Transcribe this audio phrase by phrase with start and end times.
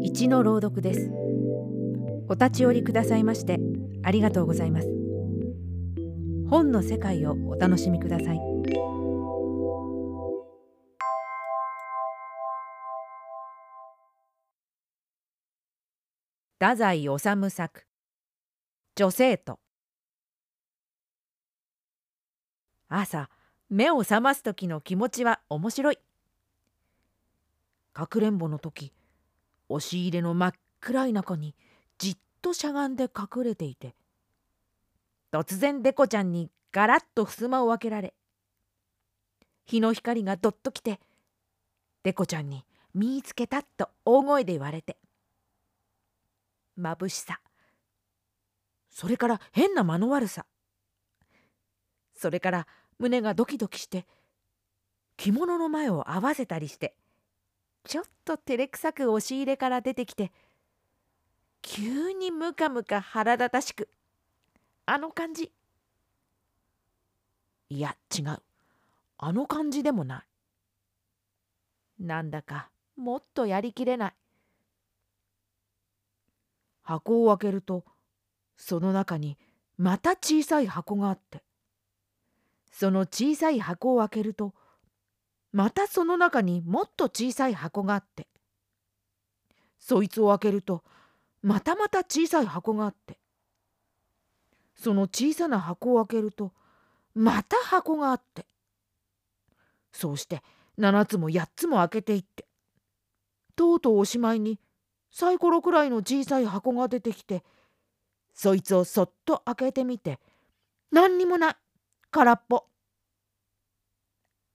[0.00, 1.10] 一の朗読です。
[2.28, 3.58] お立ち寄りくださいまして
[4.02, 4.88] ありがとうございます。
[6.48, 8.40] 本の世界をお楽しみください。
[16.60, 17.86] 太宰治作。
[18.96, 19.60] 女性と
[22.88, 23.30] 朝
[23.70, 25.98] 目を覚ます時の気持ちは面白い。
[27.92, 28.92] かくれんぼの時
[29.68, 31.54] 押し入れの真っ暗い中に
[31.98, 33.94] じっとしゃがんで隠れていて
[35.32, 38.14] 突然デコちゃんにガラッと襖を開けられ
[39.66, 41.00] 日の光がどっときて
[42.02, 44.96] デコちゃんに「見つけた」と大声で言われて
[46.78, 47.40] 眩しさ
[48.90, 50.46] それから変な間の悪さ
[52.14, 52.66] それから
[52.98, 54.06] 胸がドキドキして
[55.16, 56.94] 着物の前を合わせたりして
[57.84, 60.32] ちょっと照れくさく押し入れから出てきて
[61.62, 63.88] 急にムカムカ腹立たしく
[64.86, 65.52] あの感じ。
[67.68, 68.38] いや違う。
[69.18, 70.22] あの感じでもない。
[72.00, 74.14] なんだかもっとやりきれない。
[76.82, 77.84] 箱を開けると
[78.56, 79.36] その中に
[79.76, 81.42] また小さい箱があって。
[82.70, 84.54] その小さい箱を開けると
[85.52, 88.28] またその中にもっと小さい箱があって。
[89.78, 90.82] そいつを開けると
[91.42, 93.18] またまた小さい箱があって。
[94.76, 96.52] その小さな箱を開けると
[97.14, 98.46] また箱があって。
[99.92, 100.42] そうして
[100.78, 102.46] 7つも8つも開けていって。
[103.56, 104.60] とうとうおしまいに
[105.10, 107.42] サイコロくらいの小さい箱が出てきて
[108.34, 110.20] そいつをそっと開けてみて
[110.90, 111.56] 何にもない。
[112.10, 112.64] 空っぽ。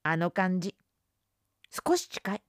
[0.02, 0.74] あの感じ。
[1.74, 2.42] 少し近い。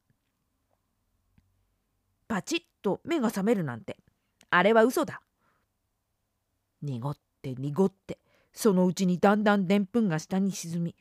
[2.27, 3.97] パチッと目が覚めるなんて。
[4.51, 5.21] あれは嘘だ。
[6.83, 8.19] 濁って濁って。
[8.53, 10.95] そのうちにだんだんでんぷんが下に沈み。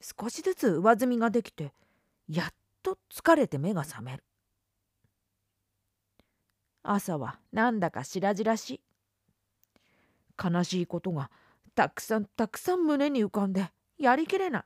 [0.00, 1.72] 少しずつ上積みができて
[2.28, 4.24] やっと疲れて目が覚める。
[6.82, 8.80] 朝はなんだか白々しい。
[10.42, 11.30] 悲しいことが
[11.74, 14.64] たくさんたくさん胸に浮かんでやりきれな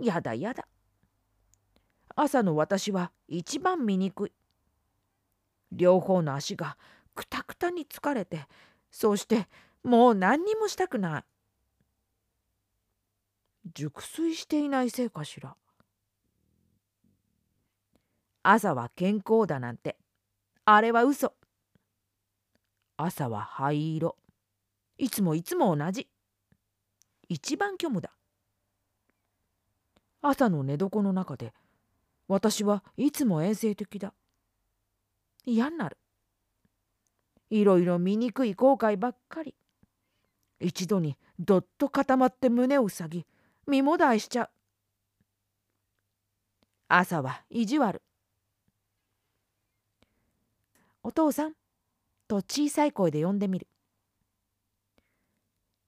[0.00, 0.06] い。
[0.06, 0.66] やだやだ。
[2.22, 4.32] 朝の私は一番醜い。
[5.72, 6.76] 両方の足が
[7.14, 8.46] くたくたに疲れて
[8.90, 9.48] そうして
[9.82, 11.24] もう何にもしたくない。
[13.72, 15.56] 熟睡していないせいかしら。
[18.42, 19.96] 朝は健康だなんて
[20.66, 21.32] あれは嘘。
[22.98, 24.18] 朝は灰色。
[24.98, 26.06] いつもいつも同じ。
[27.30, 28.10] 一番虚無だ。
[30.20, 31.54] 朝の寝床の中で
[32.30, 34.14] 私はいつも衛生的だ。
[35.44, 35.98] 嫌になる。
[37.50, 39.56] いろいろ醜い後悔ばっかり。
[40.60, 43.26] 一度にどっと固まって胸を塞ぎ
[43.66, 44.50] 身もだえしちゃう。
[46.86, 48.00] 朝は意地悪。
[51.02, 51.54] お父さん
[52.28, 53.66] と小さい声で呼んでみる。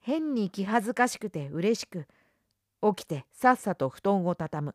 [0.00, 2.08] 変に気恥ずかしくて嬉しく
[2.82, 4.74] 起きてさっさと布団を畳む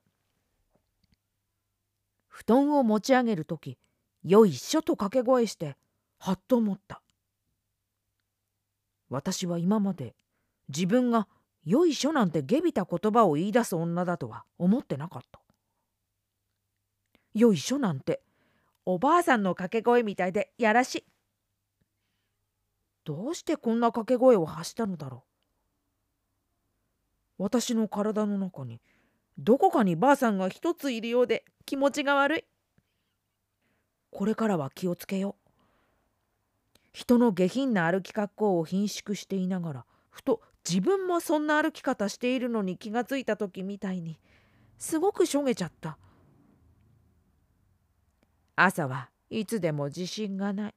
[2.37, 3.79] 布団を持ち上げる時
[4.23, 5.75] よいしょと掛け声して
[6.19, 7.01] はっと思った。
[9.09, 10.13] 私は今まで
[10.69, 11.27] 自分が
[11.65, 15.41] よいしょなんて下びた言葉を言い出す女だとは思ってなかった。
[17.33, 18.21] よいしょなんて
[18.85, 21.05] おばあさんの掛け声みたいでやらしい。
[23.03, 25.23] どうしてこんな掛け声を発したのだろ
[27.39, 27.43] う。
[27.45, 28.79] 私の体の中に
[29.37, 32.43] どこかにばあさんが一ついるようで気持ちが悪い。
[34.09, 35.47] これからは気をつけよう。
[36.93, 44.19] 人の下品な歩き格好を貧縮していながらふと自分もそんな歩き方しているのに気がついた時みたいに
[44.79, 45.97] すごくしょげちゃった。
[48.55, 50.75] 朝はいつでも自信がない。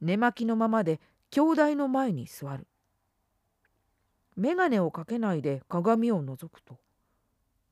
[0.00, 1.00] 寝巻きのままで
[1.30, 2.66] 兄弟の前に座る。
[4.36, 6.78] 眼鏡をかけないで鏡を覗くと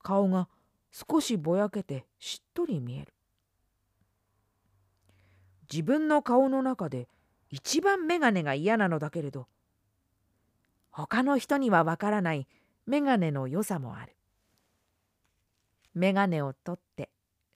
[0.03, 0.49] 顔が
[0.91, 3.14] 少しぼやけてしっとり見える。
[5.73, 7.09] 自分の顔の中で
[7.50, 9.47] 一番眼鏡が嫌なのだけれど
[10.91, 12.47] 他の人にはわからない
[12.87, 14.14] 眼鏡の良さもある。
[15.94, 17.11] 眼鏡を取って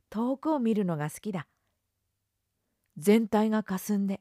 [0.09, 1.47] 遠くを見るのが好きだ。
[2.97, 4.21] 全体がかすんで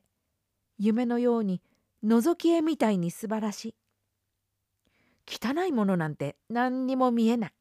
[0.77, 1.61] 夢のように
[2.03, 3.75] 覗き絵みたいに素晴らしい
[5.35, 7.53] 汚いものなんて何にも見えない。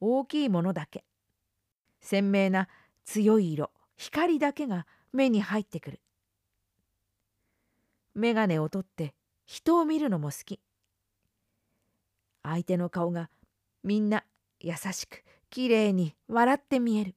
[0.00, 1.04] 大きいものだけ。
[2.00, 2.68] 鮮明な
[3.04, 3.70] 強い色。
[3.96, 6.00] 光だけが目に入ってくる。
[8.14, 9.14] 眼鏡を取って
[9.44, 10.60] 人を見るのも好き。
[12.42, 13.28] 相手の顔が
[13.82, 14.24] みんな
[14.60, 17.14] 優しくきれいに笑って見える。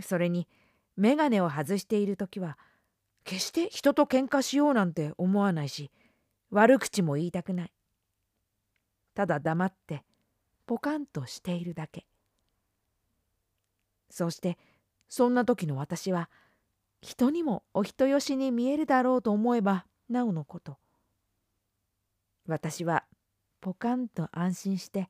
[0.00, 0.48] それに
[0.96, 2.58] 眼鏡を外している時は
[3.24, 5.90] 決して人と喧嘩しようなんて思わないし
[6.52, 7.72] 悪口も言いたくない。
[9.14, 10.04] ただ黙って
[10.66, 12.06] ポカンとしているだけ。
[14.10, 14.58] そして
[15.08, 16.28] そんな時の私は
[17.00, 20.76] 人にもお人よしに見えるだろうと思えばなおのこと。
[22.46, 23.04] 私は
[23.62, 25.08] ポカンと安心して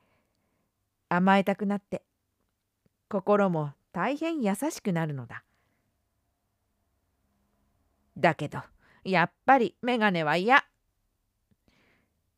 [1.08, 2.02] 甘えたくなって
[3.08, 5.42] 心も大変優しくなるのだ。
[8.16, 8.60] だけど
[9.04, 10.64] やっぱり眼鏡は嫌。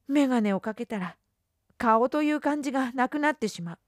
[0.09, 1.17] 眼鏡をかけたら
[1.79, 3.79] 顔という感じがなくなってしまう。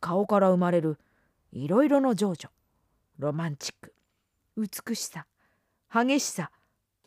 [0.00, 0.98] 顔から生まれる
[1.52, 2.48] いろいろの情緒。
[3.18, 3.94] ロマンチック。
[4.56, 5.26] 美しさ。
[5.92, 6.50] 激しさ。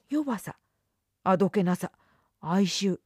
[0.10, 0.56] 弱さ。
[1.24, 1.92] あどけなさ。
[2.42, 3.00] 哀愁。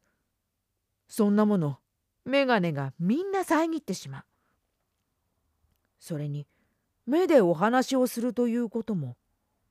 [1.07, 1.79] そんなもの。
[2.25, 4.25] 眼鏡がみんな遮ってしまう。
[5.99, 6.47] それに
[7.05, 9.15] 目でお話をするということも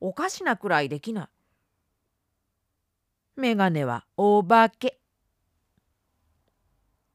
[0.00, 1.28] おかしなくらいできない。
[3.36, 4.98] 眼鏡はお化け。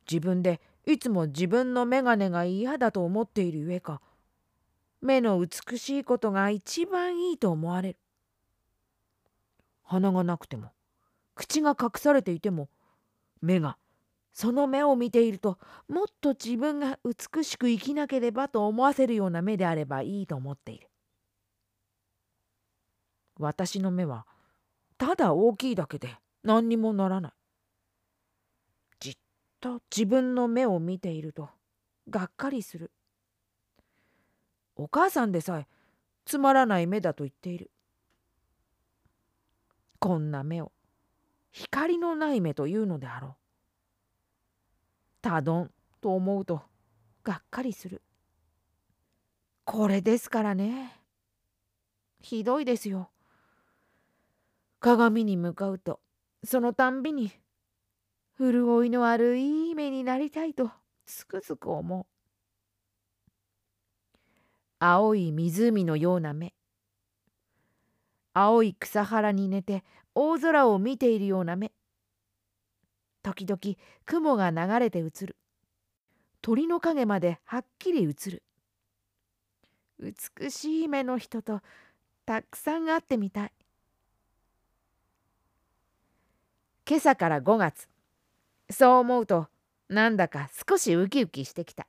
[0.09, 4.01] 自分でいつも自分の眼鏡が嫌だと思っているゆえか
[5.01, 7.97] 目の美しいことが一番いいと思われる。
[9.83, 10.71] 鼻がなくても
[11.33, 12.69] 口が隠されていても
[13.41, 13.77] 目が
[14.31, 15.57] その目を見ていると
[15.89, 20.87] もっと自分が美しく生きなければと思わせるような目であればいいと思っている。
[23.39, 24.27] 私の目は
[25.01, 27.31] ただ大きいだけで何にもならない。
[28.99, 29.17] じっ
[29.59, 31.49] と自分の目を見ていると
[32.07, 32.91] がっかりする。
[34.75, 35.67] お母さんでさえ
[36.23, 37.71] つまらない目だと言っている。
[39.97, 40.71] こんな目を
[41.51, 43.35] 光のない目というのであろう。
[45.23, 46.61] たどんと思うと
[47.23, 48.03] がっかりする。
[49.65, 51.01] これですからね。
[52.19, 53.09] ひどいですよ。
[54.81, 55.99] 鏡に向かうと
[56.43, 57.31] そのたんびに
[58.39, 60.71] 潤いのあるいい目になりたいと
[61.05, 62.05] つくづく思う。
[64.79, 66.55] 青い湖のような目。
[68.33, 69.83] 青い草原に寝て
[70.15, 71.71] 大空を見ているような目。
[73.21, 73.59] 時々
[74.07, 75.37] 雲が流れて映る。
[76.41, 78.41] 鳥の影まではっきり映る。
[79.99, 81.61] 美しい目の人と
[82.25, 83.51] たくさん会ってみたい。
[86.91, 87.87] 今朝から5月。
[88.69, 89.47] そう思うと
[89.87, 91.87] なんだか少しウキウキしてきた。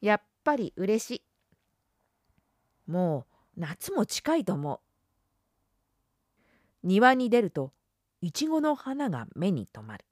[0.00, 1.22] やっぱり嬉しい。
[2.86, 3.26] も
[3.56, 4.78] う夏も近いと思う。
[6.84, 7.72] 庭に出ると
[8.20, 10.04] いちごの花が目に留まる。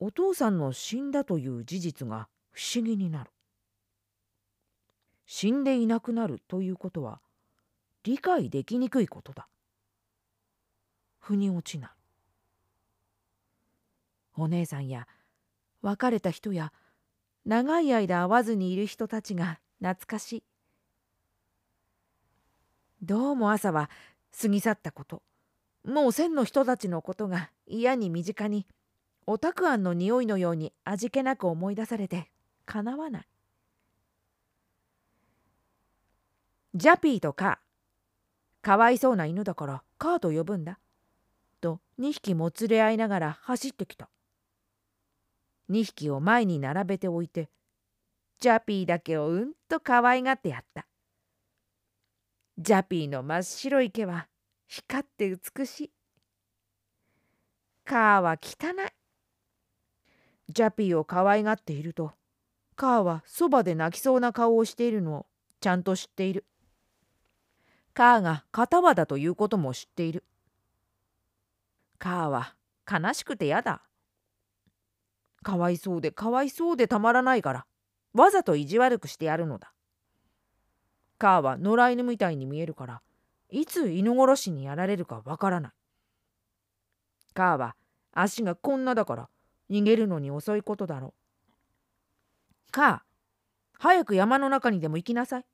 [0.00, 3.30] お父さんの死んだという事実が不思議になる。
[5.26, 7.20] 死んでいなくなるということは
[8.02, 9.46] 理解できにくいことだ。
[11.24, 11.90] 腑に落ちない。
[14.36, 15.08] お姉さんや
[15.80, 16.70] 別れた人や
[17.46, 20.42] 長い間会わずにいる人たちが懐かしい。
[23.02, 23.88] どうも朝は
[24.38, 25.22] 過ぎ去ったこと。
[25.86, 28.66] もう千の人たちのことが嫌に身近に
[29.26, 32.30] おたくあんの匂いのように味気なく思い出されて
[32.66, 33.28] かなわない。
[36.74, 40.78] ジャピーとカーかわいそうな犬だからカーと呼ぶんだ。
[41.98, 44.08] 2匹もつれ合いながら走ってきた
[45.70, 47.48] 2匹を前に並べておいて
[48.40, 50.86] ジャピーだけをうんと可愛がってやった
[52.58, 54.28] ジャピーの真っ白い毛は
[54.68, 55.90] 光って美しい。
[57.84, 58.92] カーは汚い。
[60.48, 62.12] ジャピーを可愛がっていると、
[62.76, 65.26] カーはそばで泣きそうな顔をしているのを
[65.60, 66.44] ちゃんと知っている。
[67.92, 70.24] カーが片輪だということも知っている。
[72.04, 72.54] カーは
[72.86, 73.80] 悲しくてやだ。
[75.42, 77.64] かわいそうでかわいそうでたまらないから、
[78.12, 79.72] わざと意地悪くしてやるのだ。
[81.16, 83.00] カーは野良犬みたいに見えるから
[83.48, 85.72] いつ犬殺しにやられるかわからない。
[87.32, 87.74] カーは
[88.12, 89.30] 足がこんなだから
[89.70, 91.14] 逃げるのに遅いことだろ
[92.68, 92.70] う。
[92.70, 93.00] カー、
[93.78, 95.46] 早く山の中にでも行きなさい。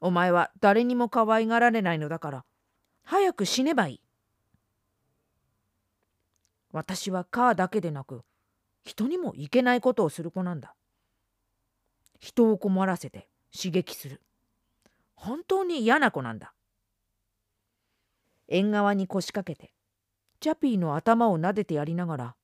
[0.00, 2.44] お前は誰にも可愛がられないのだから
[3.04, 4.09] 早く死ねばいい。
[6.72, 8.22] 私はカーだけでなく
[8.84, 10.74] 人にもいけないことをする子なんだ。
[12.18, 14.20] 人を困らせて刺激する。
[15.14, 16.54] 本当に嫌な子なんだ。
[18.50, 19.72] 縁側に腰掛けて
[20.40, 22.34] チャピーの頭を撫でてやりながら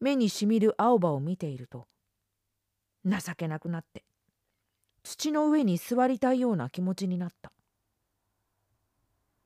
[0.00, 1.86] 目にしみる青葉を見ていると
[3.04, 4.04] 情けなくなって
[5.02, 7.52] 土の上に座りたいような気持ちになった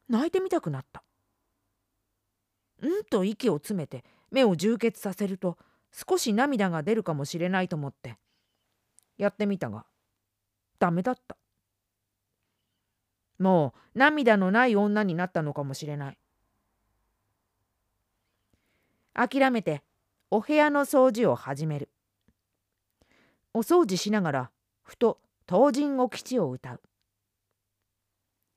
[0.09, 1.03] 泣いてみたくなった
[2.83, 5.57] うんと息を詰めて目を充血させると
[5.93, 8.19] 少し涙が出るかもしれないと思って。
[9.19, 9.87] やってみたが
[10.79, 11.37] ダメだった。
[13.39, 16.19] もう涙のない女になったのかもしれない。
[19.15, 19.83] 諦めて
[20.31, 21.89] お部屋の掃除を始める。
[23.55, 24.51] お掃除しながら
[24.83, 25.19] ふと
[25.49, 26.81] 東神お吉を歌う。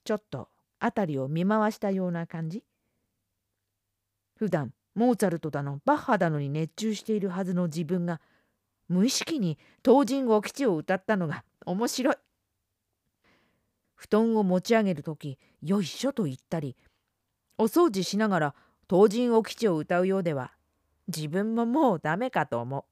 [0.03, 0.49] ちょっと
[0.81, 2.63] 辺りを見回したような感じ。
[4.35, 8.19] 普段モーツァルトだのバッハだのに熱中しているはずの自分が
[8.89, 12.15] 無意識に東神お吉を歌ったのが面白い
[13.95, 16.75] 布団を持ち上げる時よいしょと言ったり
[17.57, 18.55] お掃除しながら
[18.89, 20.51] 東神お吉を歌うようでは
[21.07, 22.83] 自分ももうダメかと思う。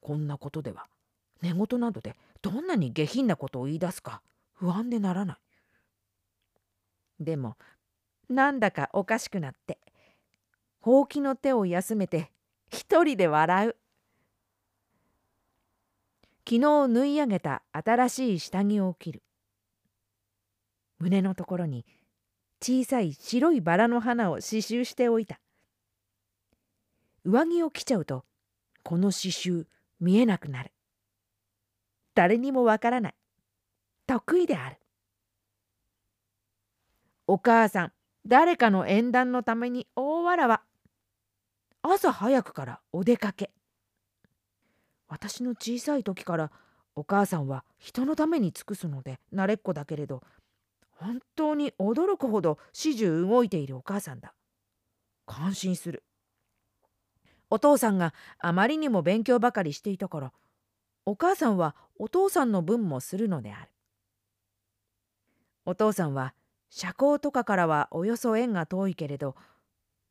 [0.00, 0.86] こんなことでは
[1.42, 4.22] 寝言などでどんなに下品なことを言い出すか
[4.54, 5.36] 不安でならない。
[7.18, 7.56] でも
[8.28, 9.80] なんだかおかしくなって
[10.80, 12.30] ほうきの手を休めて
[12.70, 13.76] 一人で笑う。
[16.48, 19.22] 昨日縫い上げた新しい下着を着る。
[20.98, 21.84] 胸のところに
[22.62, 25.38] 小さい白いバラの花を刺繍しておいた。
[27.24, 28.24] 上着を着ちゃうと
[28.82, 29.66] この刺繍
[30.00, 30.72] 見えなくなる。
[32.14, 33.14] 誰にもわからない。
[34.06, 34.76] 得意である。
[37.26, 37.92] お母さん
[38.26, 40.62] 誰かの縁談のために大わらわ。
[41.82, 43.50] 朝早くからお出かけ
[45.08, 46.52] 私の小さい時から
[46.94, 50.22] お母さんは人のために尽くすので慣れっこだけれど
[51.00, 54.34] 本当に驚くほど始終動いているお母さんだ。
[55.24, 56.02] 感心する。
[57.48, 60.32] お父さんがあまりにも勉強ばかりしていたから
[61.06, 63.70] お母さんはお父さんの分もするのである。
[65.64, 66.34] お父さんは
[66.68, 69.36] 社交とかからはおよそ縁が遠いけれど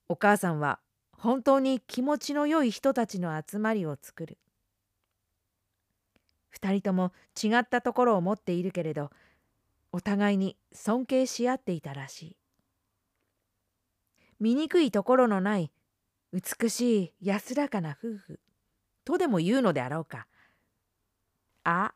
[0.08, 0.80] お母さんは
[1.20, 4.38] 本当に気持ちの良い人たちの集まりを作る。
[6.58, 7.12] 2人とも
[7.42, 9.12] 違ったところを持っているけれど
[9.92, 12.38] お互いに尊敬し合っていたらしい。
[14.40, 15.72] 醜いところのない
[16.32, 18.40] 美しい安らかな夫婦
[19.04, 20.28] とでも言うのであろうか。
[21.66, 21.94] あ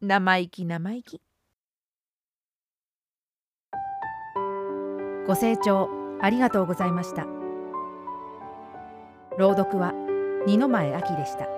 [0.00, 1.20] 生意気生意気。
[5.26, 5.88] ご清聴
[6.20, 7.37] ありがとうございました。
[9.38, 9.94] 朗読は
[10.48, 11.57] 二の前秋でした。